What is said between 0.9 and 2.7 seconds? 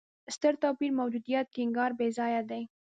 موجودیت ټینګار بېځایه دی.